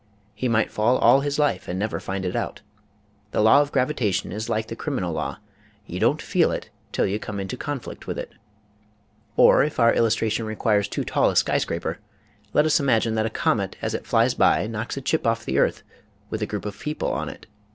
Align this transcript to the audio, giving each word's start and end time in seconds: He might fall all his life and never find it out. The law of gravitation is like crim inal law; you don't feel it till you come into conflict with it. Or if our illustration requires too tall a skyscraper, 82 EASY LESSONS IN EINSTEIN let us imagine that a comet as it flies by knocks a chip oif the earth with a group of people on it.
He 0.33 0.47
might 0.47 0.71
fall 0.71 0.97
all 0.97 1.19
his 1.19 1.37
life 1.37 1.67
and 1.67 1.77
never 1.77 1.99
find 1.99 2.25
it 2.25 2.35
out. 2.35 2.61
The 3.29 3.39
law 3.39 3.61
of 3.61 3.71
gravitation 3.71 4.31
is 4.31 4.49
like 4.49 4.75
crim 4.75 4.97
inal 4.97 5.13
law; 5.13 5.37
you 5.85 5.99
don't 5.99 6.23
feel 6.23 6.49
it 6.49 6.71
till 6.91 7.05
you 7.05 7.19
come 7.19 7.39
into 7.39 7.55
conflict 7.55 8.07
with 8.07 8.17
it. 8.17 8.31
Or 9.37 9.61
if 9.61 9.79
our 9.79 9.93
illustration 9.93 10.47
requires 10.47 10.87
too 10.87 11.03
tall 11.03 11.29
a 11.29 11.35
skyscraper, 11.35 11.91
82 11.91 11.99
EASY 11.99 11.99
LESSONS 12.01 12.33
IN 12.33 12.49
EINSTEIN 12.49 12.55
let 12.55 12.65
us 12.65 12.79
imagine 12.79 13.13
that 13.13 13.25
a 13.27 13.29
comet 13.29 13.75
as 13.79 13.93
it 13.93 14.07
flies 14.07 14.33
by 14.33 14.65
knocks 14.65 14.97
a 14.97 15.01
chip 15.01 15.21
oif 15.21 15.45
the 15.45 15.59
earth 15.59 15.83
with 16.31 16.41
a 16.41 16.47
group 16.47 16.65
of 16.65 16.79
people 16.79 17.11
on 17.11 17.29
it. 17.29 17.45